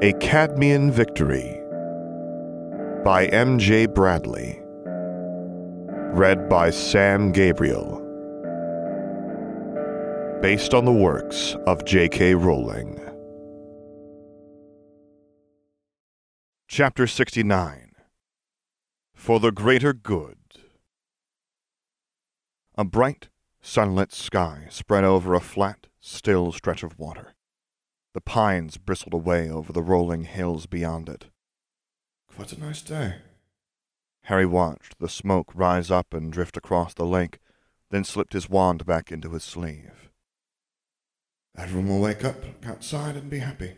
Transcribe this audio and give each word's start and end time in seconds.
A 0.00 0.12
Cadmean 0.12 0.92
Victory 0.92 1.60
by 3.04 3.26
M.J. 3.32 3.86
Bradley. 3.86 4.60
Read 6.14 6.48
by 6.48 6.70
Sam 6.70 7.32
Gabriel. 7.32 7.96
Based 10.40 10.72
on 10.72 10.84
the 10.84 10.92
works 10.92 11.56
of 11.66 11.84
J.K. 11.84 12.36
Rowling. 12.36 13.00
Chapter 16.68 17.08
69 17.08 17.90
For 19.16 19.40
the 19.40 19.50
Greater 19.50 19.92
Good. 19.92 20.38
A 22.76 22.84
bright, 22.84 23.30
sunlit 23.60 24.12
sky 24.12 24.68
spread 24.70 25.02
over 25.02 25.34
a 25.34 25.40
flat, 25.40 25.88
still 25.98 26.52
stretch 26.52 26.84
of 26.84 26.96
water. 27.00 27.34
The 28.18 28.22
pines 28.22 28.78
bristled 28.78 29.14
away 29.14 29.48
over 29.48 29.72
the 29.72 29.80
rolling 29.80 30.24
hills 30.24 30.66
beyond 30.66 31.08
it. 31.08 31.26
Quite 32.26 32.52
a 32.52 32.58
nice 32.58 32.82
day. 32.82 33.18
Harry 34.24 34.44
watched 34.44 34.98
the 34.98 35.08
smoke 35.08 35.52
rise 35.54 35.88
up 35.88 36.12
and 36.12 36.32
drift 36.32 36.56
across 36.56 36.92
the 36.92 37.06
lake, 37.06 37.38
then 37.90 38.02
slipped 38.02 38.32
his 38.32 38.50
wand 38.50 38.84
back 38.84 39.12
into 39.12 39.30
his 39.30 39.44
sleeve. 39.44 40.10
Everyone 41.56 41.88
will 41.88 42.00
wake 42.00 42.24
up, 42.24 42.42
look 42.44 42.66
outside, 42.66 43.14
and 43.14 43.30
be 43.30 43.38
happy. 43.38 43.76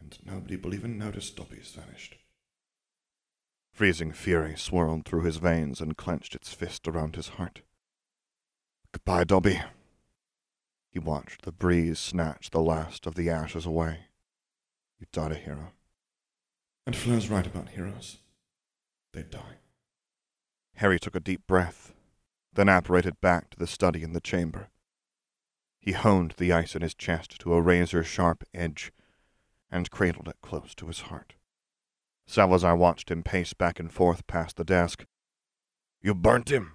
And 0.00 0.18
nobody 0.26 0.56
will 0.56 0.74
even 0.74 0.98
notice 0.98 1.30
Dobby's 1.30 1.70
vanished. 1.70 2.16
Freezing 3.72 4.10
fury 4.10 4.56
swirled 4.56 5.04
through 5.04 5.22
his 5.22 5.36
veins 5.36 5.80
and 5.80 5.96
clenched 5.96 6.34
its 6.34 6.52
fist 6.52 6.88
around 6.88 7.14
his 7.14 7.28
heart. 7.28 7.62
Goodbye, 8.90 9.22
Dobby. 9.22 9.60
He 10.92 10.98
watched 10.98 11.42
the 11.42 11.52
breeze 11.52 11.98
snatch 11.98 12.50
the 12.50 12.60
last 12.60 13.06
of 13.06 13.14
the 13.14 13.30
ashes 13.30 13.64
away. 13.64 14.00
You 15.00 15.06
died 15.10 15.32
a 15.32 15.36
hero. 15.36 15.72
And 16.86 16.94
Fleur's 16.94 17.30
right 17.30 17.46
about 17.46 17.70
heroes. 17.70 18.18
They 19.14 19.22
die. 19.22 19.56
Harry 20.76 20.98
took 20.98 21.16
a 21.16 21.20
deep 21.20 21.46
breath, 21.46 21.94
then 22.52 22.68
apparated 22.68 23.22
back 23.22 23.48
to 23.50 23.58
the 23.58 23.66
study 23.66 24.02
in 24.02 24.12
the 24.12 24.20
chamber. 24.20 24.68
He 25.80 25.92
honed 25.92 26.34
the 26.36 26.52
ice 26.52 26.76
in 26.76 26.82
his 26.82 26.94
chest 26.94 27.40
to 27.40 27.54
a 27.54 27.60
razor-sharp 27.62 28.44
edge 28.52 28.92
and 29.70 29.90
cradled 29.90 30.28
it 30.28 30.36
close 30.42 30.74
to 30.74 30.88
his 30.88 31.00
heart. 31.00 31.34
Salazar 32.26 32.76
watched 32.76 33.10
him 33.10 33.22
pace 33.22 33.54
back 33.54 33.80
and 33.80 33.90
forth 33.90 34.26
past 34.26 34.56
the 34.56 34.64
desk. 34.64 35.06
You 36.02 36.14
burnt 36.14 36.50
him? 36.50 36.74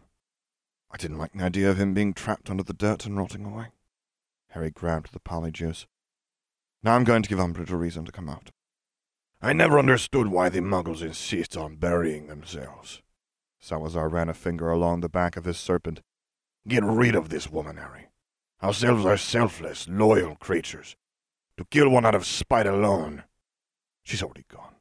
I 0.90 0.98
didn't 0.98 1.20
like 1.20 1.34
the 1.34 1.44
idea 1.44 1.70
of 1.70 1.80
him 1.80 1.94
being 1.94 2.14
trapped 2.14 2.50
under 2.50 2.64
the 2.64 2.74
dirt 2.74 3.06
and 3.06 3.16
rotting 3.16 3.46
away. 3.46 3.68
Harry 4.58 4.72
grabbed 4.72 5.14
the 5.14 5.20
polyjuice. 5.20 5.86
Now 6.82 6.96
I'm 6.96 7.04
going 7.04 7.22
to 7.22 7.30
give 7.30 7.38
Umbridge 7.38 7.70
a 7.70 7.76
reason 7.76 8.06
to 8.06 8.12
come 8.12 8.28
out. 8.28 8.50
I 9.40 9.54
never 9.54 9.78
understood 9.78 10.30
why 10.30 10.50
the 10.50 10.62
muggles 10.62 11.04
insist 11.04 11.56
on 11.56 11.76
burying 11.76 12.26
themselves. 12.26 13.04
Salazar 13.60 14.10
ran 14.10 14.30
a 14.30 14.34
finger 14.34 14.72
along 14.72 15.02
the 15.02 15.10
back 15.10 15.38
of 15.38 15.46
his 15.46 15.60
serpent. 15.60 16.02
Get 16.68 16.84
rid 16.84 17.14
of 17.14 17.30
this 17.30 17.52
woman, 17.52 17.78
Harry. 17.78 18.08
House-elves 18.58 19.06
are 19.06 19.16
selfless, 19.16 19.88
loyal 19.88 20.36
creatures. 20.38 20.96
To 21.58 21.66
kill 21.66 21.90
one 21.90 22.08
out 22.08 22.16
of 22.16 22.26
spite 22.26 22.66
alone. 22.66 23.26
She's 24.02 24.24
already 24.24 24.46
gone. 24.52 24.78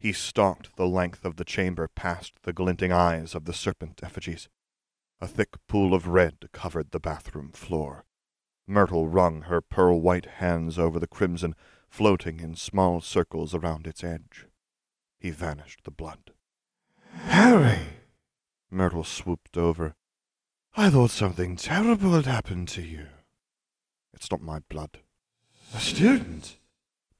He 0.00 0.12
stalked 0.12 0.74
the 0.74 0.88
length 0.88 1.24
of 1.24 1.36
the 1.36 1.44
chamber 1.44 1.86
past 1.94 2.32
the 2.42 2.52
glinting 2.52 2.90
eyes 2.90 3.36
of 3.36 3.44
the 3.44 3.54
serpent 3.54 4.00
effigies. 4.02 4.48
A 5.20 5.28
thick 5.28 5.50
pool 5.68 5.94
of 5.94 6.08
red 6.08 6.48
covered 6.52 6.90
the 6.90 6.98
bathroom 6.98 7.52
floor. 7.52 8.04
Myrtle 8.66 9.08
wrung 9.08 9.42
her 9.42 9.60
pearl-white 9.60 10.26
hands 10.26 10.78
over 10.78 10.98
the 10.98 11.06
crimson, 11.06 11.54
floating 11.88 12.40
in 12.40 12.54
small 12.54 13.00
circles 13.00 13.54
around 13.54 13.86
its 13.86 14.04
edge. 14.04 14.46
He 15.18 15.30
vanished 15.30 15.84
the 15.84 15.90
blood. 15.90 16.32
Harry! 17.12 17.80
Myrtle 18.70 19.04
swooped 19.04 19.56
over. 19.56 19.94
I 20.76 20.90
thought 20.90 21.10
something 21.10 21.56
terrible 21.56 22.12
had 22.12 22.26
happened 22.26 22.68
to 22.68 22.82
you. 22.82 23.08
It's 24.14 24.30
not 24.30 24.40
my 24.40 24.60
blood. 24.68 25.00
A 25.74 25.80
student? 25.80 26.56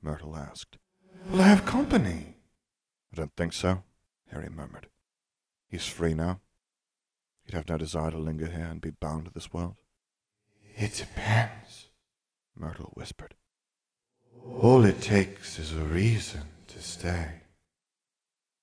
Myrtle 0.00 0.36
asked. 0.36 0.78
Will 1.28 1.40
I 1.40 1.48
have 1.48 1.64
company? 1.64 2.36
I 3.12 3.16
don't 3.16 3.34
think 3.36 3.52
so, 3.52 3.82
Harry 4.30 4.48
murmured. 4.48 4.88
He's 5.68 5.86
free 5.86 6.14
now. 6.14 6.40
He'd 7.44 7.54
have 7.54 7.68
no 7.68 7.76
desire 7.76 8.12
to 8.12 8.18
linger 8.18 8.46
here 8.46 8.68
and 8.70 8.80
be 8.80 8.90
bound 8.90 9.24
to 9.24 9.32
this 9.32 9.52
world. 9.52 9.76
It 10.80 10.94
depends, 10.94 11.88
Myrtle 12.56 12.92
whispered. 12.94 13.34
All 14.62 14.86
it 14.86 15.02
takes 15.02 15.58
is 15.58 15.72
a 15.74 15.84
reason 15.84 16.40
to 16.68 16.80
stay. 16.80 17.42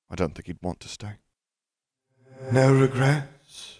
I 0.10 0.16
don't 0.16 0.34
think 0.34 0.48
he'd 0.48 0.58
want 0.64 0.80
to 0.80 0.88
stay. 0.88 1.20
No 2.52 2.74
regrets? 2.74 3.78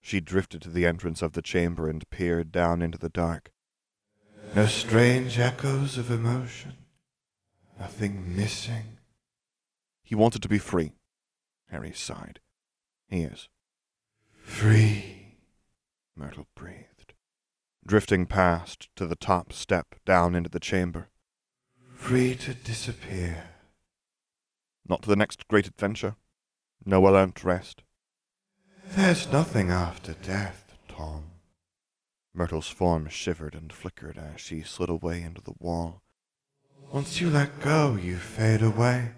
She 0.00 0.20
drifted 0.20 0.62
to 0.62 0.70
the 0.70 0.86
entrance 0.86 1.20
of 1.20 1.34
the 1.34 1.42
chamber 1.42 1.86
and 1.86 2.08
peered 2.08 2.50
down 2.50 2.80
into 2.80 2.96
the 2.96 3.10
dark. 3.10 3.52
No 4.56 4.64
strange 4.64 5.38
echoes 5.38 5.98
of 5.98 6.10
emotion? 6.10 6.78
Nothing 7.78 8.34
missing? 8.34 8.96
He 10.02 10.14
wanted 10.14 10.40
to 10.40 10.48
be 10.48 10.58
free. 10.58 10.94
Harry 11.68 11.92
sighed. 11.92 12.40
He 13.06 13.20
is. 13.20 13.50
Free, 14.42 15.36
Myrtle 16.16 16.46
breathed, 16.54 16.91
drifting 17.86 18.26
past 18.26 18.88
to 18.96 19.06
the 19.06 19.16
top 19.16 19.52
step 19.52 19.94
down 20.04 20.34
into 20.34 20.48
the 20.48 20.60
chamber. 20.60 21.08
Free 21.94 22.34
to 22.36 22.54
disappear. 22.54 23.44
Not 24.88 25.02
to 25.02 25.08
the 25.08 25.16
next 25.16 25.46
great 25.48 25.66
adventure. 25.66 26.16
No 26.84 27.00
well-earned 27.00 27.44
rest. 27.44 27.82
There's 28.96 29.30
nothing 29.30 29.70
after 29.70 30.14
death, 30.14 30.74
Tom. 30.88 31.24
Myrtle's 32.34 32.68
form 32.68 33.08
shivered 33.08 33.54
and 33.54 33.72
flickered 33.72 34.18
as 34.18 34.40
she 34.40 34.62
slid 34.62 34.90
away 34.90 35.22
into 35.22 35.40
the 35.40 35.54
wall. 35.58 36.02
Once 36.92 37.20
you 37.20 37.30
let 37.30 37.60
go, 37.60 37.94
you 37.94 38.16
fade 38.16 38.62
away, 38.62 39.12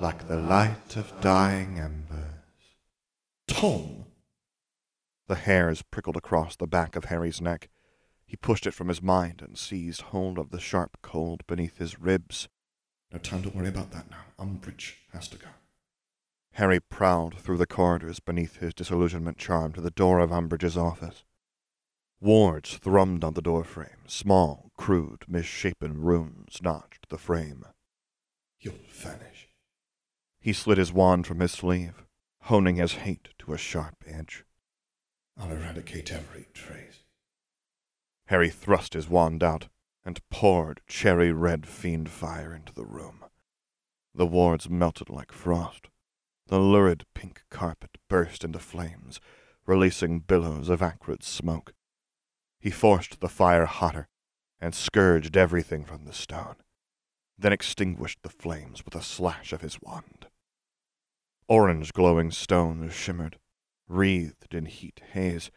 like 0.00 0.28
the 0.28 0.36
light 0.36 0.96
of 0.96 1.20
dying 1.20 1.78
embers. 1.78 2.24
Tom! 3.46 4.06
The 5.26 5.36
hairs 5.36 5.82
prickled 5.82 6.16
across 6.16 6.56
the 6.56 6.66
back 6.66 6.96
of 6.96 7.06
Harry's 7.06 7.40
neck. 7.40 7.68
He 8.28 8.36
pushed 8.36 8.66
it 8.66 8.74
from 8.74 8.88
his 8.88 9.00
mind 9.00 9.40
and 9.40 9.56
seized 9.56 10.02
hold 10.02 10.38
of 10.38 10.50
the 10.50 10.60
sharp 10.60 10.98
cold 11.00 11.46
beneath 11.46 11.78
his 11.78 11.98
ribs. 11.98 12.46
No 13.10 13.18
time 13.18 13.42
to 13.42 13.48
worry 13.48 13.68
about 13.68 13.90
that 13.92 14.10
now. 14.10 14.24
Umbridge 14.38 14.96
has 15.14 15.28
to 15.28 15.38
go. 15.38 15.48
Harry 16.52 16.78
prowled 16.78 17.38
through 17.38 17.56
the 17.56 17.66
corridors 17.66 18.20
beneath 18.20 18.56
his 18.56 18.74
disillusionment 18.74 19.38
charm 19.38 19.72
to 19.72 19.80
the 19.80 19.90
door 19.90 20.18
of 20.18 20.30
Umbridge's 20.30 20.76
office. 20.76 21.24
Wards 22.20 22.76
thrummed 22.76 23.24
on 23.24 23.32
the 23.32 23.40
doorframe. 23.40 24.04
Small, 24.06 24.72
crude, 24.76 25.24
misshapen 25.26 26.02
runes 26.02 26.60
notched 26.60 27.08
the 27.08 27.16
frame. 27.16 27.64
You'll 28.60 28.74
vanish. 28.90 29.48
He 30.38 30.52
slid 30.52 30.76
his 30.76 30.92
wand 30.92 31.26
from 31.26 31.40
his 31.40 31.52
sleeve, 31.52 32.04
honing 32.42 32.76
his 32.76 32.92
hate 32.92 33.30
to 33.38 33.54
a 33.54 33.58
sharp 33.58 34.04
edge. 34.06 34.44
I'll 35.38 35.50
eradicate 35.50 36.12
every 36.12 36.48
trace. 36.52 37.04
Harry 38.28 38.50
thrust 38.50 38.92
his 38.92 39.08
wand 39.08 39.42
out 39.42 39.68
and 40.04 40.20
poured 40.28 40.82
cherry 40.86 41.32
red 41.32 41.62
Fiendfyre 41.62 42.54
into 42.54 42.74
the 42.74 42.84
room. 42.84 43.24
The 44.14 44.26
wards 44.26 44.68
melted 44.68 45.08
like 45.08 45.32
frost. 45.32 45.88
The 46.46 46.58
lurid 46.58 47.06
pink 47.14 47.42
carpet 47.50 47.96
burst 48.08 48.44
into 48.44 48.58
flames, 48.58 49.18
releasing 49.66 50.20
billows 50.20 50.68
of 50.68 50.82
acrid 50.82 51.22
smoke. 51.22 51.72
He 52.60 52.70
forced 52.70 53.20
the 53.20 53.28
fire 53.28 53.66
hotter 53.66 54.08
and 54.60 54.74
scourged 54.74 55.36
everything 55.36 55.84
from 55.84 56.04
the 56.04 56.12
stone, 56.12 56.56
then 57.38 57.52
extinguished 57.52 58.22
the 58.22 58.28
flames 58.28 58.84
with 58.84 58.94
a 58.94 59.02
slash 59.02 59.52
of 59.52 59.62
his 59.62 59.80
wand. 59.80 60.26
Orange 61.48 61.94
glowing 61.94 62.30
stones 62.30 62.92
shimmered, 62.92 63.38
wreathed 63.86 64.52
in 64.52 64.66
heat 64.66 65.00
haze. 65.12 65.50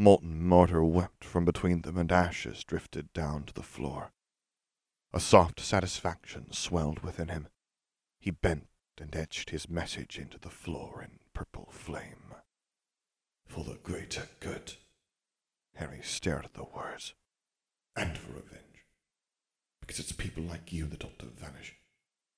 Molten 0.00 0.48
mortar 0.48 0.82
wept 0.82 1.22
from 1.22 1.44
between 1.44 1.82
them, 1.82 1.98
and 1.98 2.10
ashes 2.10 2.64
drifted 2.64 3.12
down 3.12 3.44
to 3.44 3.52
the 3.52 3.62
floor. 3.62 4.12
A 5.12 5.20
soft 5.20 5.60
satisfaction 5.60 6.52
swelled 6.52 7.00
within 7.00 7.28
him. 7.28 7.48
He 8.18 8.30
bent 8.30 8.68
and 8.96 9.14
etched 9.14 9.50
his 9.50 9.68
message 9.68 10.18
into 10.18 10.38
the 10.38 10.48
floor 10.48 11.02
in 11.02 11.18
purple 11.34 11.68
flame. 11.70 12.34
For 13.44 13.62
the 13.62 13.74
greater 13.74 14.26
good. 14.40 14.72
Harry 15.74 16.00
stared 16.02 16.46
at 16.46 16.54
the 16.54 16.64
words. 16.64 17.12
And 17.94 18.16
for 18.16 18.32
revenge. 18.32 18.86
Because 19.82 19.98
it's 19.98 20.12
people 20.12 20.44
like 20.44 20.72
you 20.72 20.86
that 20.86 21.04
ought 21.04 21.18
to 21.18 21.26
vanish, 21.26 21.76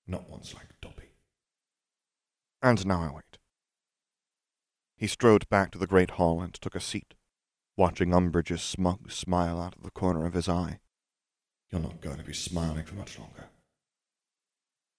not 0.04 0.28
ones 0.28 0.52
like 0.52 0.80
Dobby. 0.80 1.12
And 2.60 2.84
now 2.84 3.02
I 3.02 3.14
wait. 3.14 3.38
He 4.96 5.06
strode 5.06 5.48
back 5.48 5.70
to 5.70 5.78
the 5.78 5.86
great 5.86 6.10
hall 6.10 6.42
and 6.42 6.52
took 6.54 6.74
a 6.74 6.80
seat, 6.80 7.14
watching 7.76 8.12
Umbridge's 8.12 8.62
smug 8.62 9.10
smile 9.10 9.60
out 9.60 9.76
of 9.76 9.82
the 9.82 9.90
corner 9.90 10.26
of 10.26 10.34
his 10.34 10.48
eye. 10.48 10.80
You're 11.70 11.80
not 11.80 12.00
going 12.00 12.18
to 12.18 12.24
be 12.24 12.34
smiling 12.34 12.84
for 12.84 12.94
much 12.94 13.18
longer, 13.18 13.46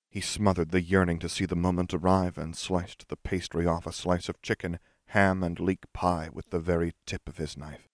He 0.09 0.21
smothered 0.21 0.71
the 0.71 0.81
yearning 0.81 1.19
to 1.19 1.29
see 1.29 1.45
the 1.45 1.55
moment 1.55 1.93
arrive 1.93 2.37
and 2.37 2.55
sliced 2.55 3.07
the 3.07 3.15
pastry 3.15 3.67
off 3.67 3.85
a 3.85 3.93
slice 3.93 4.27
of 4.29 4.41
chicken, 4.41 4.79
ham, 5.07 5.43
and 5.43 5.59
leek 5.59 5.85
pie 5.93 6.29
with 6.33 6.49
the 6.49 6.59
very 6.59 6.93
tip 7.05 7.27
of 7.27 7.37
his 7.37 7.55
knife. 7.55 7.89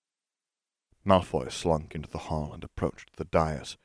Malfoy 1.06 1.50
slunk 1.50 1.96
into 1.96 2.10
the 2.10 2.30
hall 2.30 2.54
and 2.54 2.64
approached 2.64 3.16
the 3.18 3.26
dais. 3.26 3.78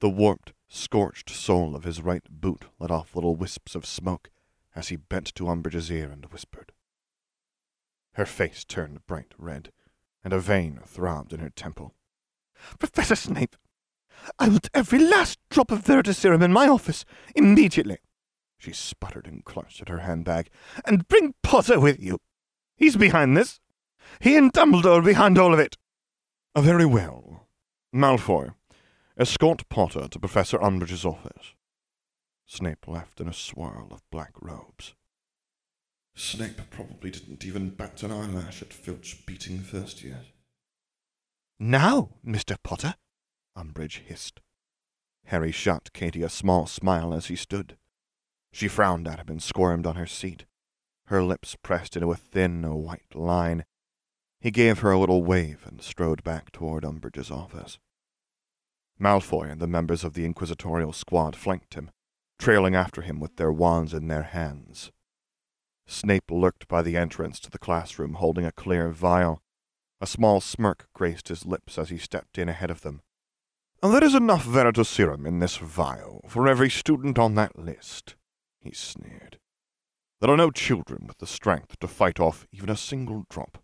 The 0.00 0.10
warped, 0.10 0.52
scorched 0.68 1.30
sole 1.30 1.74
of 1.76 1.84
his 1.84 2.02
right 2.02 2.24
boot 2.28 2.66
let 2.78 2.90
off 2.90 3.14
little 3.14 3.36
wisps 3.36 3.74
of 3.74 3.86
smoke 3.86 4.28
as 4.74 4.88
he 4.88 4.96
bent 4.96 5.34
to 5.36 5.48
Umbridge's 5.48 5.90
ear 5.90 6.10
and 6.10 6.26
whispered. 6.26 6.72
Her 8.14 8.26
face 8.26 8.64
turned 8.64 9.06
bright 9.06 9.32
red, 9.38 9.72
and 10.24 10.32
a 10.32 10.40
vein 10.40 10.80
throbbed 10.84 11.32
in 11.32 11.40
her 11.40 11.50
temple. 11.50 11.94
Professor 12.78 13.14
Snape, 13.14 13.56
I 14.38 14.48
want 14.48 14.70
every 14.72 14.98
last 14.98 15.38
drop 15.50 15.70
of 15.70 15.84
Veritaserum 15.84 16.42
in 16.42 16.52
my 16.52 16.66
office, 16.66 17.04
immediately. 17.34 17.98
She 18.58 18.72
sputtered 18.72 19.26
and 19.26 19.44
clutched 19.44 19.82
at 19.82 19.90
her 19.90 19.98
handbag. 19.98 20.48
And 20.86 21.06
bring 21.06 21.34
Potter 21.42 21.78
with 21.78 22.00
you. 22.00 22.18
He's 22.76 22.96
behind 22.96 23.36
this. 23.36 23.60
He 24.20 24.36
and 24.36 24.52
Dumbledore 24.52 24.98
are 24.98 25.02
behind 25.02 25.38
all 25.38 25.52
of 25.52 25.60
it. 25.60 25.76
Very 26.56 26.86
well. 26.86 27.48
Malfoy, 27.94 28.54
escort 29.18 29.68
Potter 29.68 30.08
to 30.08 30.18
Professor 30.18 30.58
Umbridge's 30.58 31.04
office. 31.04 31.54
Snape 32.46 32.88
left 32.88 33.20
in 33.20 33.28
a 33.28 33.32
swirl 33.32 33.88
of 33.90 34.08
black 34.10 34.32
robes. 34.40 34.94
Snape 36.16 36.70
probably 36.70 37.10
didn't 37.10 37.44
even 37.44 37.70
bat 37.70 38.02
an 38.02 38.12
eyelash 38.12 38.62
at 38.62 38.72
Filch 38.72 39.26
beating 39.26 39.58
first 39.60 40.02
years. 40.02 40.26
Now, 41.58 42.10
Mr. 42.24 42.56
Potter, 42.62 42.94
Umbridge 43.56 44.00
hissed. 44.00 44.40
Harry 45.26 45.52
shot 45.52 45.90
Katie 45.92 46.22
a 46.22 46.28
small 46.28 46.66
smile 46.66 47.14
as 47.14 47.26
he 47.26 47.36
stood. 47.36 47.76
She 48.52 48.68
frowned 48.68 49.08
at 49.08 49.18
him 49.18 49.28
and 49.28 49.42
squirmed 49.42 49.86
on 49.86 49.96
her 49.96 50.06
seat, 50.06 50.44
her 51.06 51.22
lips 51.22 51.56
pressed 51.62 51.96
into 51.96 52.12
a 52.12 52.16
thin, 52.16 52.62
white 52.62 53.14
line. 53.14 53.64
He 54.40 54.50
gave 54.50 54.80
her 54.80 54.90
a 54.90 54.98
little 54.98 55.22
wave 55.22 55.62
and 55.66 55.82
strode 55.82 56.22
back 56.22 56.50
toward 56.50 56.84
Umbridge's 56.84 57.30
office. 57.30 57.78
Malfoy 58.98 59.50
and 59.50 59.60
the 59.60 59.66
members 59.66 60.04
of 60.04 60.14
the 60.14 60.24
inquisitorial 60.24 60.92
squad 60.92 61.34
flanked 61.34 61.74
him, 61.74 61.90
trailing 62.38 62.74
after 62.74 63.02
him 63.02 63.20
with 63.20 63.36
their 63.36 63.52
wands 63.52 63.92
in 63.92 64.08
their 64.08 64.22
hands. 64.22 64.92
Snape 65.86 66.30
lurked 66.30 66.66
by 66.68 66.82
the 66.82 66.96
entrance 66.96 67.38
to 67.40 67.50
the 67.50 67.58
classroom 67.58 68.14
holding 68.14 68.44
a 68.44 68.52
clear 68.52 68.90
vial. 68.90 69.42
A 70.00 70.06
small 70.06 70.40
smirk 70.40 70.88
graced 70.94 71.28
his 71.28 71.46
lips 71.46 71.78
as 71.78 71.90
he 71.90 71.98
stepped 71.98 72.38
in 72.38 72.48
ahead 72.48 72.70
of 72.70 72.82
them. 72.82 73.02
There 73.82 74.02
is 74.02 74.14
enough 74.14 74.46
Veritaserum 74.46 75.26
in 75.26 75.40
this 75.40 75.58
vial 75.58 76.24
for 76.26 76.48
every 76.48 76.70
student 76.70 77.18
on 77.18 77.34
that 77.34 77.58
list, 77.58 78.14
he 78.58 78.72
sneered. 78.72 79.38
There 80.20 80.30
are 80.30 80.38
no 80.38 80.50
children 80.50 81.06
with 81.06 81.18
the 81.18 81.26
strength 81.26 81.78
to 81.80 81.86
fight 81.86 82.18
off 82.18 82.46
even 82.50 82.70
a 82.70 82.76
single 82.76 83.26
drop. 83.28 83.58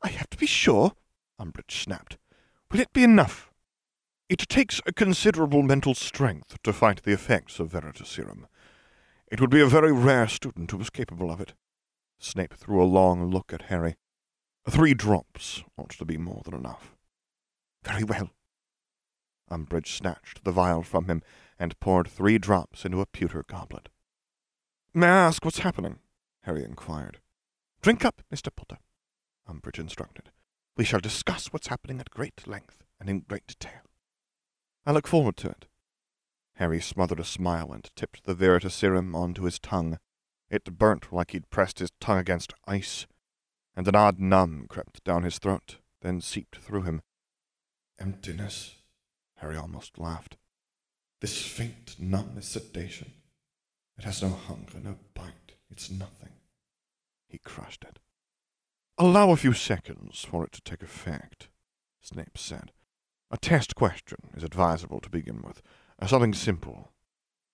I 0.00 0.10
have 0.10 0.30
to 0.30 0.38
be 0.38 0.46
sure, 0.46 0.92
Umbridge 1.40 1.82
snapped. 1.82 2.18
Will 2.70 2.80
it 2.80 2.92
be 2.92 3.02
enough? 3.02 3.50
It 4.28 4.48
takes 4.48 4.80
a 4.86 4.92
considerable 4.92 5.62
mental 5.62 5.94
strength 5.94 6.62
to 6.62 6.72
fight 6.72 7.02
the 7.02 7.12
effects 7.12 7.58
of 7.58 7.70
Veritaserum. 7.72 8.46
It 9.30 9.40
would 9.40 9.50
be 9.50 9.60
a 9.60 9.66
very 9.66 9.92
rare 9.92 10.26
student 10.26 10.70
who 10.70 10.78
was 10.78 10.90
capable 10.90 11.30
of 11.30 11.40
it. 11.40 11.52
Snape 12.18 12.54
threw 12.54 12.82
a 12.82 12.84
long 12.84 13.30
look 13.30 13.52
at 13.52 13.62
Harry. 13.62 13.96
Three 14.68 14.94
drops 14.94 15.62
ought 15.76 15.90
to 15.90 16.04
be 16.04 16.16
more 16.16 16.42
than 16.44 16.54
enough. 16.54 16.96
Very 17.84 18.04
well. 18.04 18.30
Umbridge 19.50 19.88
snatched 19.88 20.44
the 20.44 20.52
vial 20.52 20.82
from 20.82 21.06
him 21.06 21.22
and 21.58 21.78
poured 21.80 22.08
three 22.08 22.38
drops 22.38 22.84
into 22.84 23.00
a 23.00 23.06
pewter 23.06 23.44
goblet. 23.46 23.88
May 24.94 25.06
I 25.06 25.26
ask 25.26 25.44
what's 25.44 25.60
happening? 25.60 25.98
Harry 26.42 26.64
inquired. 26.64 27.20
Drink 27.82 28.04
up, 28.04 28.22
Mr. 28.34 28.54
Potter, 28.54 28.78
Umbridge 29.48 29.78
instructed. 29.78 30.30
We 30.76 30.84
shall 30.84 31.00
discuss 31.00 31.52
what's 31.52 31.68
happening 31.68 32.00
at 32.00 32.10
great 32.10 32.46
length 32.46 32.82
and 32.98 33.08
in 33.08 33.20
great 33.20 33.46
detail. 33.46 33.82
I 34.86 34.92
look 34.92 35.06
forward 35.06 35.36
to 35.38 35.48
it. 35.48 35.66
Harry 36.58 36.80
smothered 36.80 37.20
a 37.20 37.24
smile 37.24 37.72
and 37.72 37.88
tipped 37.94 38.24
the 38.24 38.34
Veritaserum 38.34 39.14
onto 39.14 39.44
his 39.44 39.60
tongue. 39.60 39.96
It 40.50 40.76
burnt 40.76 41.12
like 41.12 41.30
he'd 41.30 41.50
pressed 41.50 41.78
his 41.78 41.92
tongue 42.00 42.18
against 42.18 42.52
ice, 42.66 43.06
and 43.76 43.86
an 43.86 43.94
odd 43.94 44.18
numb 44.18 44.66
crept 44.68 45.04
down 45.04 45.22
his 45.22 45.38
throat, 45.38 45.76
then 46.02 46.20
seeped 46.20 46.56
through 46.56 46.82
him. 46.82 47.02
Emptiness, 48.00 48.74
Harry 49.36 49.56
almost 49.56 49.98
laughed. 49.98 50.36
This 51.20 51.46
faint 51.46 51.94
numbness 52.00 52.48
sedation. 52.48 53.12
It 53.96 54.02
has 54.02 54.20
no 54.20 54.30
hunger, 54.30 54.80
no 54.82 54.96
bite. 55.14 55.54
It's 55.70 55.92
nothing. 55.92 56.32
He 57.28 57.38
crushed 57.38 57.84
it. 57.84 58.00
Allow 58.98 59.30
a 59.30 59.36
few 59.36 59.52
seconds 59.52 60.26
for 60.28 60.44
it 60.44 60.50
to 60.52 60.60
take 60.62 60.82
effect, 60.82 61.50
Snape 62.00 62.36
said. 62.36 62.72
A 63.30 63.36
test 63.36 63.76
question 63.76 64.30
is 64.36 64.42
advisable 64.42 65.00
to 65.00 65.10
begin 65.10 65.40
with. 65.42 65.62
Uh, 66.00 66.06
something 66.06 66.34
simple. 66.34 66.92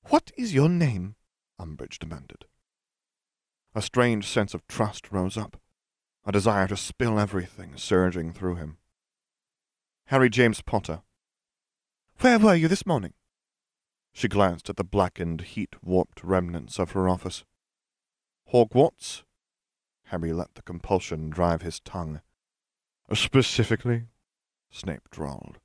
What 0.09 0.31
is 0.37 0.55
your 0.55 0.69
name? 0.69 1.17
Umbridge 1.61 1.99
demanded. 1.99 2.45
A 3.75 3.83
strange 3.83 4.27
sense 4.29 4.55
of 4.55 4.67
trust 4.69 5.11
rose 5.11 5.37
up, 5.37 5.61
a 6.25 6.33
desire 6.33 6.69
to 6.69 6.77
spill 6.77 7.19
everything 7.19 7.73
surging 7.77 8.33
through 8.33 8.57
him. 8.57 8.77
Harry 10.07 10.29
James 10.29 10.61
Potter. 10.61 11.03
Where 12.21 12.39
were 12.39 12.55
you 12.55 12.69
this 12.69 12.87
morning? 12.87 13.15
She 14.13 14.29
glanced 14.29 14.71
at 14.71 14.77
the 14.77 14.85
blackened, 14.85 15.41
heat-warped 15.41 16.23
remnants 16.23 16.79
of 16.79 16.93
her 16.93 17.09
office. 17.09 17.45
Hogwarts? 18.53 19.23
Harry 20.09 20.33
let 20.33 20.55
the 20.55 20.63
compulsion 20.63 21.31
drive 21.31 21.63
his 21.63 21.81
tongue. 21.81 22.21
Specifically? 23.13 24.05
Snape 24.71 25.11
drawled. 25.11 25.59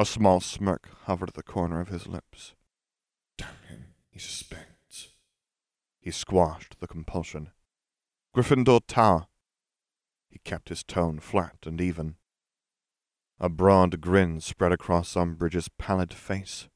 A 0.00 0.06
small 0.06 0.40
smirk 0.40 0.88
hovered 1.04 1.28
at 1.28 1.34
the 1.34 1.42
corner 1.42 1.78
of 1.78 1.88
his 1.88 2.06
lips. 2.06 2.54
Damn 3.36 3.48
him, 3.68 3.84
he 4.08 4.18
suspects. 4.18 5.08
He 6.00 6.10
squashed 6.10 6.80
the 6.80 6.86
compulsion. 6.86 7.50
Gryffindor 8.34 8.80
Tower. 8.86 9.26
He 10.30 10.38
kept 10.38 10.70
his 10.70 10.82
tone 10.82 11.20
flat 11.20 11.58
and 11.66 11.82
even. 11.82 12.14
A 13.38 13.50
broad 13.50 14.00
grin 14.00 14.40
spread 14.40 14.72
across 14.72 15.14
Umbridge's 15.14 15.68
pallid 15.76 16.14
face. 16.14 16.68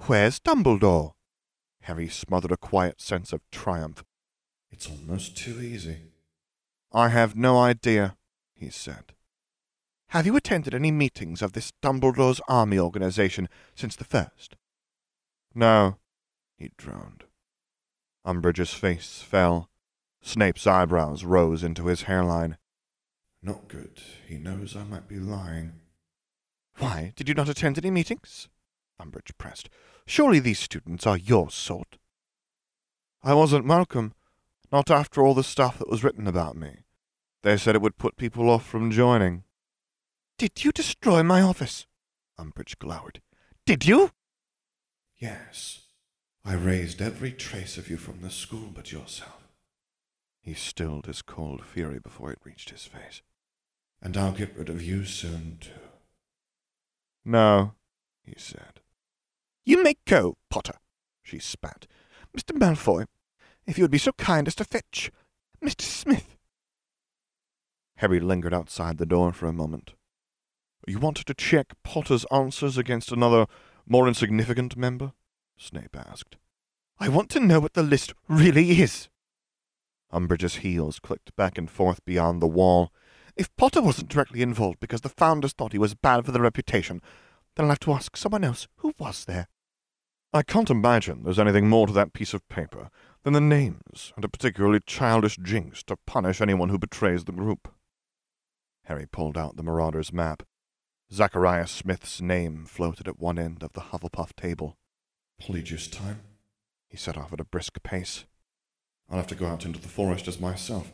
Where's 0.00 0.38
Dumbledore? 0.38 1.14
Harry 1.84 2.10
smothered 2.10 2.52
a 2.52 2.58
quiet 2.58 3.00
sense 3.00 3.32
of 3.32 3.40
triumph. 3.50 4.04
It's 4.70 4.86
almost 4.90 5.34
too 5.34 5.62
easy. 5.62 6.12
I 6.92 7.08
have 7.08 7.36
no 7.36 7.58
idea, 7.58 8.18
he 8.52 8.68
said. 8.68 9.14
Have 10.14 10.26
you 10.26 10.36
attended 10.36 10.74
any 10.76 10.92
meetings 10.92 11.42
of 11.42 11.54
this 11.54 11.72
Dumbledore's 11.82 12.40
Army 12.46 12.78
organization 12.78 13.48
since 13.74 13.96
the 13.96 14.04
first? 14.04 14.54
No, 15.56 15.96
he 16.56 16.70
droned. 16.76 17.24
Umbridge's 18.24 18.72
face 18.72 19.24
fell. 19.26 19.68
Snape's 20.22 20.68
eyebrows 20.68 21.24
rose 21.24 21.64
into 21.64 21.86
his 21.86 22.02
hairline. 22.02 22.58
Not 23.42 23.66
good. 23.66 24.00
He 24.28 24.38
knows 24.38 24.76
I 24.76 24.84
might 24.84 25.08
be 25.08 25.18
lying. 25.18 25.72
Why, 26.78 27.12
did 27.16 27.28
you 27.28 27.34
not 27.34 27.48
attend 27.48 27.76
any 27.76 27.90
meetings? 27.90 28.48
Umbridge 29.02 29.36
pressed. 29.36 29.68
Surely 30.06 30.38
these 30.38 30.60
students 30.60 31.08
are 31.08 31.18
your 31.18 31.50
sort. 31.50 31.98
I 33.24 33.34
wasn't 33.34 33.66
welcome. 33.66 34.14
Not 34.70 34.92
after 34.92 35.24
all 35.24 35.34
the 35.34 35.42
stuff 35.42 35.76
that 35.78 35.90
was 35.90 36.04
written 36.04 36.28
about 36.28 36.56
me. 36.56 36.84
They 37.42 37.56
said 37.56 37.74
it 37.74 37.82
would 37.82 37.98
put 37.98 38.16
people 38.16 38.48
off 38.48 38.64
from 38.64 38.92
joining. 38.92 39.42
Did 40.36 40.64
you 40.64 40.72
destroy 40.72 41.22
my 41.22 41.40
office? 41.40 41.86
Umbridge 42.38 42.78
glowered. 42.78 43.20
Did 43.66 43.86
you? 43.86 44.10
Yes. 45.16 45.82
I 46.44 46.54
razed 46.54 47.00
every 47.00 47.32
trace 47.32 47.78
of 47.78 47.88
you 47.88 47.96
from 47.96 48.20
the 48.20 48.30
school 48.30 48.70
but 48.74 48.92
yourself. 48.92 49.48
He 50.40 50.52
stilled 50.52 51.06
his 51.06 51.22
cold 51.22 51.64
fury 51.64 51.98
before 51.98 52.32
it 52.32 52.40
reached 52.44 52.70
his 52.70 52.84
face. 52.84 53.22
And 54.02 54.16
I'll 54.16 54.32
get 54.32 54.56
rid 54.56 54.68
of 54.68 54.82
you 54.82 55.04
soon, 55.04 55.58
too. 55.60 55.70
No, 57.24 57.72
he 58.22 58.34
said. 58.36 58.80
You 59.64 59.82
may 59.82 59.94
go, 60.04 60.36
Potter, 60.50 60.78
she 61.22 61.38
spat. 61.38 61.86
Mr. 62.36 62.58
Malfoy, 62.58 63.06
if 63.66 63.78
you 63.78 63.84
would 63.84 63.90
be 63.90 63.98
so 63.98 64.12
kind 64.12 64.46
as 64.46 64.56
to 64.56 64.64
fetch 64.64 65.10
Mr. 65.64 65.80
Smith. 65.80 66.36
Harry 67.96 68.20
lingered 68.20 68.52
outside 68.52 68.98
the 68.98 69.06
door 69.06 69.32
for 69.32 69.46
a 69.46 69.52
moment. 69.52 69.94
You 70.86 70.98
wanted 70.98 71.26
to 71.26 71.34
check 71.34 71.72
Potter's 71.82 72.26
answers 72.30 72.76
against 72.76 73.10
another, 73.10 73.46
more 73.86 74.06
insignificant 74.06 74.76
member? 74.76 75.12
Snape 75.56 75.96
asked. 75.96 76.36
I 76.98 77.08
want 77.08 77.30
to 77.30 77.40
know 77.40 77.60
what 77.60 77.74
the 77.74 77.82
list 77.82 78.12
really 78.28 78.82
is. 78.82 79.08
Umbridge's 80.12 80.56
heels 80.56 81.00
clicked 81.00 81.34
back 81.36 81.58
and 81.58 81.70
forth 81.70 82.04
beyond 82.04 82.40
the 82.40 82.46
wall. 82.46 82.92
If 83.36 83.54
Potter 83.56 83.82
wasn't 83.82 84.10
directly 84.10 84.42
involved 84.42 84.78
because 84.78 85.00
the 85.00 85.08
founders 85.08 85.52
thought 85.52 85.72
he 85.72 85.78
was 85.78 85.94
bad 85.94 86.24
for 86.24 86.32
their 86.32 86.42
reputation, 86.42 87.00
then 87.56 87.64
I'll 87.64 87.70
have 87.70 87.80
to 87.80 87.92
ask 87.92 88.16
someone 88.16 88.44
else 88.44 88.68
who 88.76 88.92
was 88.98 89.24
there. 89.24 89.48
I 90.32 90.42
can't 90.42 90.70
imagine 90.70 91.22
there's 91.24 91.38
anything 91.38 91.68
more 91.68 91.86
to 91.86 91.92
that 91.94 92.12
piece 92.12 92.34
of 92.34 92.46
paper 92.48 92.90
than 93.22 93.32
the 93.32 93.40
names 93.40 94.12
and 94.16 94.24
a 94.24 94.28
particularly 94.28 94.80
childish 94.86 95.36
jinx 95.36 95.82
to 95.84 95.96
punish 96.06 96.40
anyone 96.40 96.68
who 96.68 96.78
betrays 96.78 97.24
the 97.24 97.32
group. 97.32 97.72
Harry 98.84 99.06
pulled 99.06 99.38
out 99.38 99.56
the 99.56 99.62
Marauder's 99.62 100.12
map. 100.12 100.42
Zacharias 101.12 101.70
Smith's 101.70 102.20
name 102.20 102.64
floated 102.66 103.06
at 103.06 103.20
one 103.20 103.38
end 103.38 103.62
of 103.62 103.72
the 103.72 103.80
Hufflepuff 103.80 104.34
table. 104.36 104.76
Polyjuice 105.40 105.90
time. 105.90 106.20
He 106.88 106.96
set 106.96 107.16
off 107.16 107.32
at 107.32 107.40
a 107.40 107.44
brisk 107.44 107.82
pace. 107.82 108.24
I'll 109.10 109.18
have 109.18 109.26
to 109.28 109.34
go 109.34 109.46
out 109.46 109.64
into 109.64 109.78
the 109.78 109.88
forest 109.88 110.28
as 110.28 110.40
myself. 110.40 110.92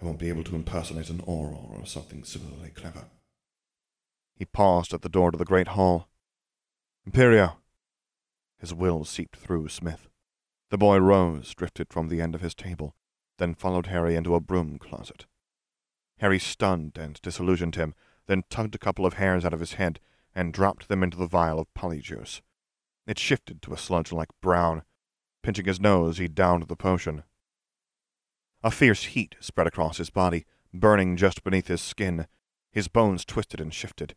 I 0.00 0.04
won't 0.04 0.18
be 0.18 0.28
able 0.28 0.44
to 0.44 0.56
impersonate 0.56 1.10
an 1.10 1.20
Auror 1.22 1.80
or 1.80 1.86
something 1.86 2.24
similarly 2.24 2.70
clever. 2.70 3.04
He 4.34 4.44
paused 4.44 4.92
at 4.92 5.02
the 5.02 5.08
door 5.08 5.30
to 5.30 5.38
the 5.38 5.44
great 5.44 5.68
hall. 5.68 6.08
Imperio. 7.06 7.58
His 8.58 8.74
will 8.74 9.04
seeped 9.04 9.36
through 9.36 9.68
Smith. 9.68 10.08
The 10.70 10.78
boy 10.78 10.98
rose, 10.98 11.54
drifted 11.54 11.92
from 11.92 12.08
the 12.08 12.20
end 12.20 12.34
of 12.34 12.40
his 12.40 12.54
table, 12.54 12.96
then 13.38 13.54
followed 13.54 13.86
Harry 13.86 14.16
into 14.16 14.34
a 14.34 14.40
broom 14.40 14.78
closet. 14.78 15.26
Harry 16.18 16.38
stunned 16.38 16.96
and 16.96 17.20
disillusioned 17.22 17.76
him, 17.76 17.94
then 18.26 18.44
tugged 18.50 18.74
a 18.74 18.78
couple 18.78 19.06
of 19.06 19.14
hairs 19.14 19.44
out 19.44 19.54
of 19.54 19.60
his 19.60 19.74
head 19.74 20.00
and 20.34 20.52
dropped 20.52 20.88
them 20.88 21.02
into 21.02 21.16
the 21.16 21.26
vial 21.26 21.58
of 21.58 21.72
polyjuice. 21.74 22.40
It 23.06 23.18
shifted 23.18 23.62
to 23.62 23.72
a 23.72 23.78
sludge-like 23.78 24.30
brown. 24.40 24.82
Pinching 25.42 25.64
his 25.64 25.80
nose, 25.80 26.18
he 26.18 26.28
downed 26.28 26.68
the 26.68 26.76
potion. 26.76 27.24
A 28.62 28.70
fierce 28.70 29.04
heat 29.04 29.34
spread 29.40 29.66
across 29.66 29.98
his 29.98 30.10
body, 30.10 30.46
burning 30.72 31.16
just 31.16 31.42
beneath 31.42 31.66
his 31.66 31.82
skin. 31.82 32.26
His 32.70 32.88
bones 32.88 33.24
twisted 33.24 33.60
and 33.60 33.74
shifted, 33.74 34.14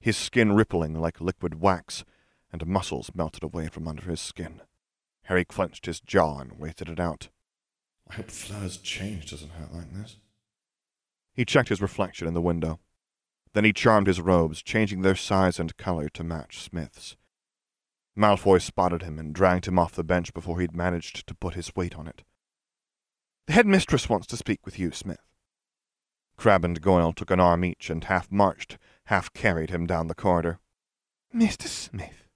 his 0.00 0.16
skin 0.16 0.52
rippling 0.52 0.94
like 0.94 1.20
liquid 1.20 1.60
wax, 1.60 2.04
and 2.52 2.66
muscles 2.66 3.10
melted 3.14 3.42
away 3.42 3.66
from 3.66 3.88
under 3.88 4.08
his 4.08 4.20
skin. 4.20 4.62
Harry 5.24 5.44
clenched 5.44 5.84
his 5.86 6.00
jaw 6.00 6.38
and 6.38 6.58
waited 6.58 6.88
it 6.88 6.98
out. 6.98 7.28
I 8.08 8.14
hope 8.14 8.30
Fleur's 8.30 8.78
change 8.78 9.30
doesn't 9.30 9.50
hurt 9.50 9.74
like 9.74 9.92
this. 9.92 10.16
He 11.34 11.44
checked 11.44 11.68
his 11.68 11.82
reflection 11.82 12.26
in 12.26 12.34
the 12.34 12.40
window. 12.40 12.80
Then 13.54 13.64
he 13.64 13.72
charmed 13.72 14.06
his 14.06 14.20
robes, 14.20 14.62
changing 14.62 15.02
their 15.02 15.16
size 15.16 15.58
and 15.58 15.76
color 15.76 16.08
to 16.10 16.24
match 16.24 16.60
Smith's. 16.60 17.16
Malfoy 18.16 18.60
spotted 18.60 19.02
him 19.02 19.18
and 19.18 19.34
dragged 19.34 19.66
him 19.66 19.78
off 19.78 19.92
the 19.92 20.04
bench 20.04 20.34
before 20.34 20.60
he'd 20.60 20.74
managed 20.74 21.26
to 21.26 21.34
put 21.34 21.54
his 21.54 21.74
weight 21.76 21.96
on 21.96 22.08
it. 22.08 22.22
The 23.46 23.52
headmistress 23.52 24.08
wants 24.08 24.26
to 24.28 24.36
speak 24.36 24.66
with 24.66 24.78
you, 24.78 24.90
Smith. 24.90 25.22
Crabbe 26.36 26.64
and 26.64 26.80
Goyle 26.80 27.12
took 27.12 27.30
an 27.30 27.40
arm 27.40 27.64
each 27.64 27.90
and 27.90 28.04
half 28.04 28.30
marched, 28.30 28.76
half 29.06 29.32
carried 29.32 29.70
him 29.70 29.86
down 29.86 30.08
the 30.08 30.14
corridor. 30.14 30.58
Mr. 31.34 31.66
Smith, 31.66 32.28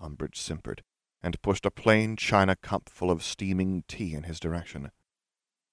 Umbridge 0.00 0.36
simpered, 0.36 0.82
and 1.22 1.40
pushed 1.42 1.66
a 1.66 1.70
plain 1.70 2.16
china 2.16 2.56
cup 2.56 2.88
full 2.88 3.10
of 3.10 3.22
steaming 3.22 3.84
tea 3.88 4.14
in 4.14 4.24
his 4.24 4.38
direction. 4.38 4.90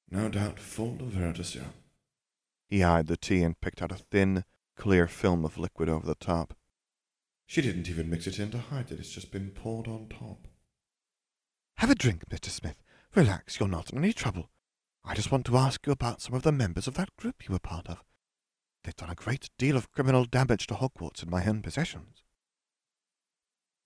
No 0.10 0.30
doubt 0.30 0.60
full 0.60 0.94
of 1.02 1.14
Veritaserum. 1.14 1.74
He 2.68 2.84
eyed 2.84 3.08
the 3.08 3.18
tea 3.18 3.44
and 3.44 3.60
picked 3.60 3.82
out 3.82 3.92
a 3.92 3.96
thin, 3.96 4.44
clear 4.76 5.08
film 5.08 5.46
of 5.46 5.58
liquid 5.58 5.90
over 5.90 6.06
the 6.06 6.16
top. 6.16 6.54
She 7.46 7.62
didn't 7.62 7.90
even 7.90 8.10
mix 8.10 8.28
it 8.28 8.40
in 8.40 8.52
to 8.52 8.58
hide 8.58 8.92
it. 8.92 9.00
It's 9.00 9.12
just 9.12 9.32
been 9.32 9.52
poured 9.52 9.88
on 9.88 10.08
top. 10.10 10.48
Have 11.78 11.92
a 11.92 11.96
drink, 11.96 12.24
Mr. 12.30 12.50
Smith. 12.50 12.82
Relax, 13.16 13.60
you're 13.60 13.70
not 13.70 13.92
in 13.92 13.98
any 14.00 14.14
trouble. 14.14 14.50
I 15.04 15.14
just 15.14 15.32
want 15.32 15.46
to 15.46 15.58
ask 15.58 15.86
you 15.86 15.92
about 15.92 16.22
some 16.22 16.34
of 16.34 16.44
the 16.44 16.52
members 16.52 16.88
of 16.88 16.96
that 16.96 17.16
group 17.16 17.48
you 17.48 17.54
were 17.54 17.60
part 17.60 17.88
of. 17.88 18.04
They've 18.84 18.96
done 18.96 19.10
a 19.10 19.16
great 19.16 19.50
deal 19.58 19.78
of 19.78 19.92
criminal 19.92 20.26
damage 20.26 20.68
to 20.68 20.76
Hogwarts 20.76 21.22
and 21.22 21.32
my 21.32 21.46
own 21.46 21.62
possessions. 21.62 22.24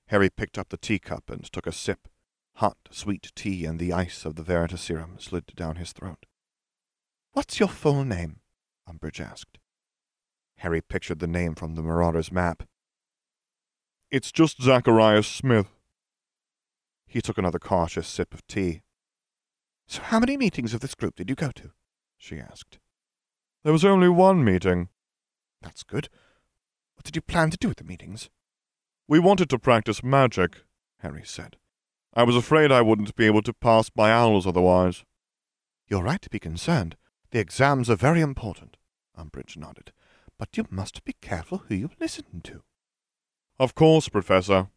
Harry 0.07 0.29
picked 0.29 0.57
up 0.57 0.69
the 0.69 0.77
teacup 0.77 1.29
and 1.29 1.43
took 1.43 1.67
a 1.67 1.71
sip. 1.71 2.07
Hot, 2.55 2.77
sweet 2.91 3.31
tea 3.35 3.65
and 3.65 3.79
the 3.79 3.93
ice 3.93 4.25
of 4.25 4.35
the 4.35 4.43
Veritaserum 4.43 5.21
slid 5.21 5.45
down 5.55 5.75
his 5.75 5.93
throat. 5.93 6.25
What's 7.33 7.59
your 7.59 7.69
full 7.69 8.03
name? 8.03 8.39
Umbridge 8.89 9.19
asked. 9.19 9.59
Harry 10.59 10.81
pictured 10.81 11.19
the 11.19 11.27
name 11.27 11.55
from 11.55 11.75
the 11.75 11.81
Marauder's 11.81 12.31
map. 12.31 12.63
It's 14.11 14.31
just 14.31 14.61
Zacharias 14.61 15.27
Smith. 15.27 15.67
He 17.07 17.21
took 17.21 17.37
another 17.37 17.59
cautious 17.59 18.07
sip 18.07 18.33
of 18.33 18.45
tea. 18.45 18.81
So 19.87 20.01
how 20.01 20.19
many 20.19 20.35
meetings 20.35 20.73
of 20.73 20.81
this 20.81 20.95
group 20.95 21.15
did 21.15 21.29
you 21.29 21.35
go 21.35 21.51
to? 21.51 21.71
she 22.17 22.39
asked. 22.39 22.77
There 23.63 23.71
was 23.71 23.85
only 23.85 24.09
one 24.09 24.43
meeting. 24.43 24.89
That's 25.61 25.83
good. 25.83 26.09
What 26.95 27.05
did 27.05 27.15
you 27.15 27.21
plan 27.21 27.51
to 27.51 27.57
do 27.57 27.69
at 27.69 27.77
the 27.77 27.85
meetings? 27.85 28.29
We 29.07 29.19
wanted 29.19 29.49
to 29.51 29.59
practice 29.59 30.03
magic, 30.03 30.57
Harry 30.99 31.23
said. 31.23 31.55
I 32.13 32.23
was 32.23 32.35
afraid 32.35 32.71
I 32.71 32.81
wouldn't 32.81 33.15
be 33.15 33.25
able 33.25 33.43
to 33.43 33.53
pass 33.53 33.89
my 33.95 34.11
owls 34.11 34.45
otherwise. 34.45 35.05
You're 35.87 36.03
right 36.03 36.21
to 36.21 36.29
be 36.29 36.39
concerned. 36.39 36.97
The 37.31 37.39
exams 37.39 37.89
are 37.89 37.95
very 37.95 38.19
important, 38.19 38.75
Umbridge 39.17 39.55
nodded. 39.55 39.93
But 40.39 40.55
you 40.55 40.65
must 40.71 41.03
be 41.03 41.13
careful 41.21 41.59
who 41.67 41.75
you 41.75 41.89
listen 41.99 42.41
to. 42.45 42.63
Of 43.59 43.75
course, 43.75 44.07
Professor. 44.07 44.69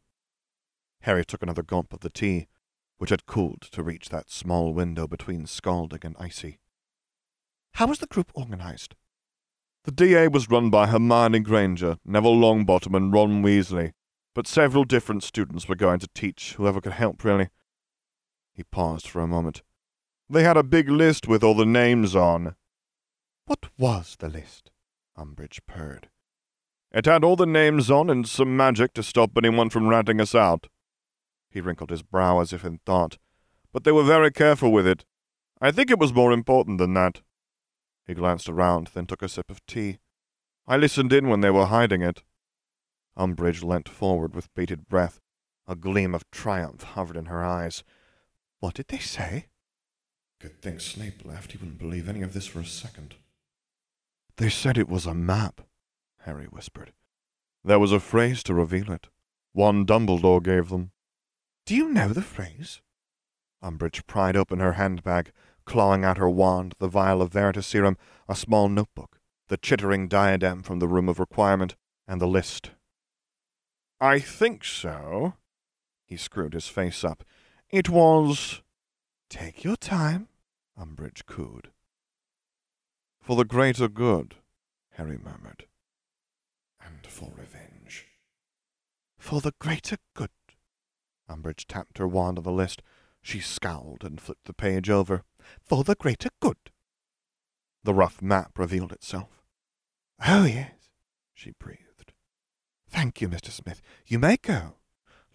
Harry 1.03 1.25
took 1.25 1.43
another 1.43 1.63
gulp 1.63 1.93
of 1.93 2.01
the 2.01 2.11
tea, 2.11 2.49
which 2.99 3.11
had 3.11 3.27
cooled 3.27 3.63
to 3.71 3.83
reach 3.83 4.09
that 4.09 4.29
small 4.31 4.75
window 4.75 5.07
between 5.07 5.47
scalding 5.47 6.01
and 6.03 6.17
icy. 6.19 6.59
How 7.75 7.87
was 7.87 8.01
the 8.01 8.07
group 8.07 8.33
organized? 8.35 8.97
The 9.85 9.93
DA 9.93 10.29
was 10.29 10.51
run 10.51 10.69
by 10.69 10.89
Hermione 10.89 11.41
Granger, 11.41 11.99
Neville 12.05 12.37
Longbottom, 12.37 12.97
and 12.97 13.13
Ron 13.13 13.43
Weasley, 13.43 13.93
but 14.35 14.49
several 14.49 14.85
different 14.85 15.23
students 15.23 15.69
were 15.69 15.77
going 15.77 16.01
to 16.01 16.09
teach, 16.13 16.55
whoever 16.55 16.81
could 16.81 16.93
help, 16.93 17.23
really. 17.23 17.51
He 18.53 18.65
paused 18.65 19.07
for 19.07 19.21
a 19.21 19.29
moment. 19.29 19.63
They 20.29 20.43
had 20.43 20.57
a 20.57 20.65
big 20.65 20.89
list 20.89 21.29
with 21.29 21.45
all 21.45 21.55
the 21.55 21.65
names 21.65 22.17
on. 22.17 22.57
What 23.47 23.67
was 23.79 24.17
the 24.19 24.29
list? 24.29 24.72
Umbridge 25.17 25.61
purred. 25.67 26.09
It 26.93 27.07
had 27.07 27.25
all 27.25 27.37
the 27.37 27.47
names 27.47 27.91
on 27.91 28.11
and 28.11 28.29
some 28.29 28.57
magic 28.57 28.93
to 28.95 29.03
stop 29.03 29.31
anyone 29.37 29.71
from 29.71 29.89
ratting 29.89 30.21
us 30.21 30.35
out. 30.35 30.69
He 31.51 31.61
wrinkled 31.61 31.91
his 31.91 32.03
brow 32.03 32.41
as 32.41 32.53
if 32.53 32.65
in 32.65 32.81
thought. 32.85 33.19
But 33.73 33.85
they 33.85 33.93
were 33.93 34.05
very 34.05 34.31
careful 34.31 34.71
with 34.71 34.87
it. 34.87 35.05
I 35.61 35.71
think 35.71 35.91
it 35.91 35.99
was 35.99 36.13
more 36.13 36.33
important 36.33 36.79
than 36.79 36.95
that. 36.95 37.23
He 38.07 38.15
glanced 38.15 38.49
around, 38.49 38.91
then 38.95 39.07
took 39.07 39.23
a 39.23 39.29
sip 39.29 39.51
of 39.51 39.65
tea. 39.67 39.99
I 40.67 40.77
listened 40.77 41.13
in 41.13 41.29
when 41.29 41.41
they 41.41 41.51
were 41.51 41.67
hiding 41.67 42.03
it. 42.03 42.23
Umbridge 43.17 43.63
leant 43.63 43.89
forward 43.89 44.35
with 44.35 44.53
bated 44.55 44.89
breath. 44.89 45.21
A 45.67 45.77
gleam 45.77 46.15
of 46.15 46.31
triumph 46.31 46.83
hovered 46.83 47.17
in 47.17 47.27
her 47.27 47.45
eyes. 47.45 47.85
What 48.61 48.75
did 48.75 48.89
they 48.89 48.99
say? 48.99 49.47
Good 50.41 50.61
thing 50.61 50.79
Snape 50.79 51.25
left. 51.25 51.53
He 51.53 51.59
wouldn't 51.59 51.79
believe 51.79 52.09
any 52.09 52.23
of 52.23 52.33
this 52.33 52.47
for 52.47 52.61
a 52.61 52.67
second. 52.67 53.15
They 54.37 54.49
said 54.49 54.79
it 54.79 54.89
was 54.89 55.07
a 55.07 55.15
map, 55.15 55.61
Harry 56.21 56.47
whispered. 56.47 56.93
There 57.65 57.79
was 57.79 57.93
a 57.93 58.01
phrase 58.01 58.43
to 58.45 58.55
reveal 58.55 58.91
it. 58.91 59.09
One 59.53 59.85
Dumbledore 59.85 60.43
gave 60.43 60.69
them. 60.69 60.93
Do 61.67 61.77
you 61.77 61.89
know 61.89 62.09
the 62.09 62.23
phrase? 62.23 62.81
Umbridge 63.63 64.07
pried 64.07 64.37
open 64.37 64.59
her 64.59 64.73
handbag, 64.73 65.33
clawing 65.65 66.05
out 66.05 66.19
her 66.19 66.29
wand, 66.29 66.75
the 66.79 66.89
vial 66.89 67.23
of 67.23 67.31
Veritaserum, 67.31 67.97
a 68.29 68.35
small 68.35 68.69
notebook, 68.69 69.21
the 69.49 69.57
chittering 69.57 70.09
diadem 70.09 70.63
from 70.63 70.81
the 70.81 70.89
Room 70.89 71.09
of 71.09 71.21
Requirement, 71.21 71.77
and 72.09 72.21
the 72.21 72.27
list. 72.27 72.71
I 74.01 74.19
think 74.19 74.65
so. 74.65 75.35
He 76.05 76.17
screwed 76.17 76.55
his 76.55 76.67
face 76.67 77.05
up. 77.05 77.23
It 77.71 77.89
was... 77.89 78.63
Take 79.31 79.63
your 79.63 79.77
time, 79.77 80.29
Umbridge 80.79 81.25
cooed. 81.27 81.71
For 83.23 83.37
the 83.37 83.45
greater 83.45 83.87
good, 83.87 84.35
Harry 84.95 85.17
murmured. 85.17 85.67
And 86.85 87.07
for 87.07 87.31
revenge. 87.37 88.09
For 89.17 89.41
the 89.41 89.55
greater 89.61 89.97
good. 90.15 90.31
Umbridge 91.31 91.67
tapped 91.69 91.99
her 91.99 92.09
wand 92.09 92.39
on 92.39 92.45
the 92.45 92.51
list. 92.51 92.83
She 93.23 93.39
scowled 93.39 94.03
and 94.03 94.21
flipped 94.21 94.47
the 94.47 94.53
page 94.53 94.91
over. 94.91 95.23
For 95.61 95.85
the 95.85 95.95
greater 95.95 96.31
good. 96.41 96.57
The 97.85 97.95
rough 97.95 98.21
map 98.21 98.59
revealed 98.59 98.93
itself. 98.93 99.41
Oh, 100.27 100.45
yes, 100.45 100.91
she 101.33 101.53
breathed. 101.61 102.13
Thank 102.89 103.21
you, 103.21 103.29
Mr. 103.29 103.51
Smith. 103.51 103.81
You 104.05 104.19
may 104.19 104.37
go. 104.37 104.75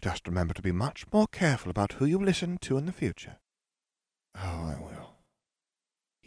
Just 0.02 0.28
remember 0.28 0.52
to 0.52 0.62
be 0.62 0.72
much 0.72 1.06
more 1.10 1.26
careful 1.26 1.70
about 1.70 1.94
who 1.94 2.04
you 2.04 2.18
listen 2.18 2.58
to 2.58 2.76
in 2.76 2.84
the 2.84 2.92
future. 2.92 3.38
Oh, 4.36 4.74
I 4.76 4.78
will. 4.78 5.07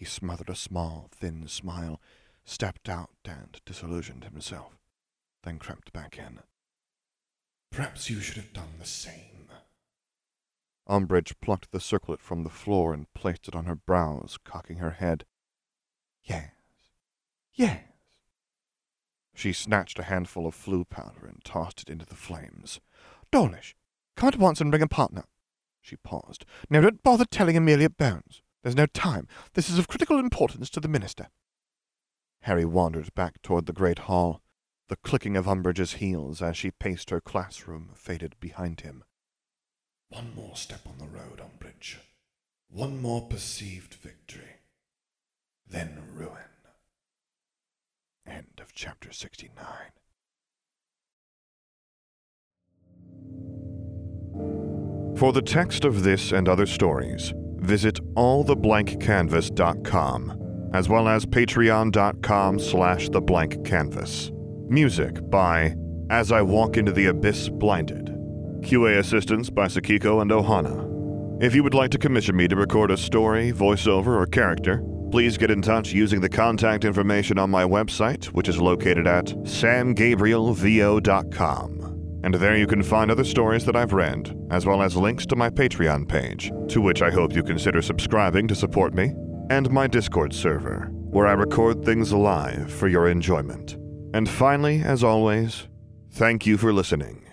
He 0.01 0.05
smothered 0.05 0.49
a 0.49 0.55
small, 0.55 1.09
thin 1.11 1.47
smile, 1.47 2.01
stepped 2.43 2.89
out, 2.89 3.11
and 3.23 3.61
disillusioned 3.67 4.23
himself, 4.23 4.79
then 5.43 5.59
crept 5.59 5.93
back 5.93 6.17
in. 6.17 6.39
Perhaps 7.69 8.09
you 8.09 8.19
should 8.19 8.37
have 8.37 8.51
done 8.51 8.79
the 8.79 8.87
same. 8.87 9.49
Umbridge 10.89 11.35
plucked 11.39 11.71
the 11.71 11.79
circlet 11.79 12.19
from 12.19 12.41
the 12.41 12.49
floor 12.49 12.95
and 12.95 13.13
placed 13.13 13.47
it 13.47 13.55
on 13.55 13.65
her 13.65 13.75
brows, 13.75 14.39
cocking 14.43 14.77
her 14.77 14.89
head. 14.89 15.23
Yes, 16.23 16.49
yes. 17.53 17.83
She 19.35 19.53
snatched 19.53 19.99
a 19.99 20.03
handful 20.05 20.47
of 20.47 20.55
Floo 20.55 20.83
powder 20.83 21.27
and 21.27 21.45
tossed 21.45 21.83
it 21.83 21.91
into 21.91 22.07
the 22.07 22.15
flames. 22.15 22.79
Dawlish, 23.31 23.75
come 24.17 24.29
at 24.29 24.39
once 24.39 24.59
and 24.59 24.71
bring 24.71 24.81
a 24.81 24.87
partner. 24.87 25.25
She 25.79 25.95
paused. 25.95 26.43
Now 26.71 26.81
don't 26.81 27.03
bother 27.03 27.25
telling 27.25 27.55
Amelia 27.55 27.91
Bones. 27.91 28.41
There's 28.63 28.75
no 28.75 28.85
time. 28.85 29.27
This 29.53 29.69
is 29.69 29.79
of 29.79 29.87
critical 29.87 30.19
importance 30.19 30.69
to 30.71 30.79
the 30.79 30.87
minister. 30.87 31.29
Harry 32.41 32.65
wandered 32.65 33.13
back 33.15 33.41
toward 33.41 33.65
the 33.65 33.73
great 33.73 33.99
hall. 33.99 34.41
The 34.89 34.95
clicking 34.97 35.37
of 35.37 35.45
Umbridge's 35.45 35.93
heels 35.93 36.41
as 36.41 36.57
she 36.57 36.71
paced 36.71 37.09
her 37.11 37.21
classroom 37.21 37.91
faded 37.95 38.35
behind 38.39 38.81
him. 38.81 39.03
One 40.09 40.35
more 40.35 40.55
step 40.55 40.81
on 40.85 40.97
the 40.97 41.07
road, 41.07 41.39
Umbridge. 41.39 41.97
One 42.69 43.01
more 43.01 43.21
perceived 43.27 43.93
victory. 43.93 44.57
Then 45.67 46.03
ruin. 46.13 46.35
End 48.27 48.59
of 48.61 48.73
chapter 48.73 49.11
69. 49.11 49.65
For 55.17 55.31
the 55.31 55.41
text 55.41 55.85
of 55.85 56.03
this 56.03 56.31
and 56.31 56.49
other 56.49 56.65
stories, 56.65 57.33
visit 57.61 57.99
alltheblankcanvas.com, 58.15 60.69
as 60.73 60.89
well 60.89 61.07
as 61.07 61.25
patreon.com 61.25 62.59
slash 62.59 63.07
theblankcanvas. 63.09 64.31
Music 64.69 65.29
by 65.29 65.75
As 66.09 66.31
I 66.31 66.41
Walk 66.41 66.77
Into 66.77 66.91
the 66.91 67.05
Abyss 67.07 67.49
Blinded. 67.49 68.07
QA 68.61 68.97
assistance 68.99 69.49
by 69.49 69.65
Sakiko 69.67 70.21
and 70.21 70.31
Ohana. 70.31 70.87
If 71.41 71.55
you 71.55 71.63
would 71.63 71.73
like 71.73 71.89
to 71.91 71.97
commission 71.97 72.35
me 72.35 72.47
to 72.47 72.55
record 72.55 72.91
a 72.91 72.97
story, 72.97 73.51
voiceover, 73.51 74.07
or 74.07 74.27
character, 74.27 74.83
please 75.11 75.37
get 75.37 75.49
in 75.49 75.61
touch 75.61 75.91
using 75.91 76.21
the 76.21 76.29
contact 76.29 76.85
information 76.85 77.39
on 77.39 77.49
my 77.49 77.63
website, 77.63 78.25
which 78.27 78.47
is 78.47 78.59
located 78.59 79.07
at 79.07 79.25
samgabrielvo.com. 79.25 81.80
And 82.23 82.35
there 82.35 82.55
you 82.55 82.67
can 82.67 82.83
find 82.83 83.09
other 83.09 83.23
stories 83.23 83.65
that 83.65 83.75
I've 83.75 83.93
read, 83.93 84.37
as 84.51 84.65
well 84.65 84.81
as 84.81 84.95
links 84.95 85.25
to 85.27 85.35
my 85.35 85.49
Patreon 85.49 86.07
page, 86.07 86.51
to 86.69 86.81
which 86.81 87.01
I 87.01 87.09
hope 87.09 87.35
you 87.35 87.43
consider 87.43 87.81
subscribing 87.81 88.47
to 88.47 88.55
support 88.55 88.93
me, 88.93 89.13
and 89.49 89.71
my 89.71 89.87
Discord 89.87 90.33
server, 90.33 90.89
where 90.91 91.27
I 91.27 91.33
record 91.33 91.83
things 91.83 92.13
live 92.13 92.71
for 92.71 92.87
your 92.87 93.09
enjoyment. 93.09 93.77
And 94.13 94.29
finally, 94.29 94.81
as 94.83 95.03
always, 95.03 95.67
thank 96.11 96.45
you 96.45 96.57
for 96.57 96.71
listening. 96.71 97.30